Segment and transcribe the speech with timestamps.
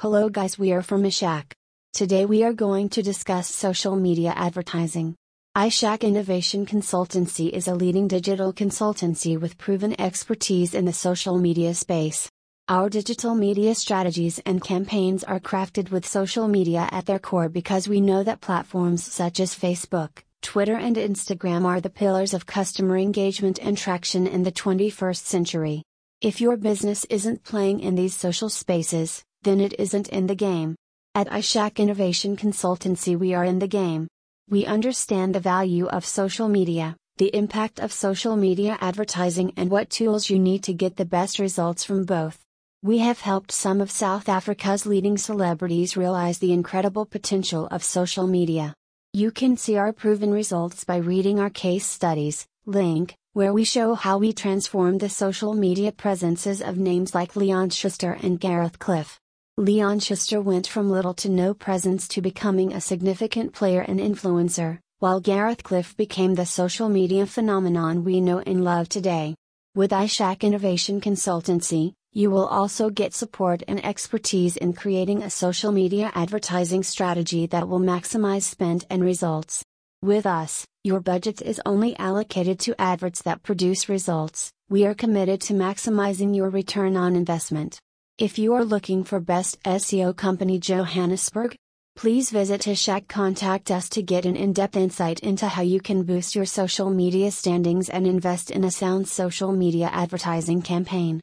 [0.00, 1.52] Hello guys we are from iShack.
[1.92, 5.14] Today we are going to discuss social media advertising.
[5.54, 11.74] iShack Innovation Consultancy is a leading digital consultancy with proven expertise in the social media
[11.74, 12.30] space.
[12.66, 17.86] Our digital media strategies and campaigns are crafted with social media at their core because
[17.86, 22.96] we know that platforms such as Facebook, Twitter, and Instagram are the pillars of customer
[22.96, 25.82] engagement and traction in the 21st century.
[26.22, 30.76] If your business isn't playing in these social spaces, then it isn't in the game.
[31.14, 34.06] At iShack Innovation Consultancy, we are in the game.
[34.48, 39.90] We understand the value of social media, the impact of social media advertising, and what
[39.90, 42.38] tools you need to get the best results from both.
[42.82, 48.26] We have helped some of South Africa's leading celebrities realize the incredible potential of social
[48.26, 48.74] media.
[49.12, 53.94] You can see our proven results by reading our case studies, link, where we show
[53.94, 59.20] how we transformed the social media presences of names like Leon Schuster and Gareth Cliff.
[59.56, 64.78] Leon Schuster went from little to no presence to becoming a significant player and influencer,
[65.00, 69.34] while Gareth Cliff became the social media phenomenon we know and love today.
[69.74, 75.72] With iShack Innovation Consultancy, you will also get support and expertise in creating a social
[75.72, 79.62] media advertising strategy that will maximize spend and results.
[80.00, 84.50] With us, your budget is only allocated to adverts that produce results.
[84.70, 87.78] We are committed to maximizing your return on investment.
[88.20, 91.56] If you are looking for best SEO company Johannesburg,
[91.96, 96.34] please visit iShack contact us to get an in-depth insight into how you can boost
[96.34, 101.18] your social media standings and invest in a sound social media advertising campaign.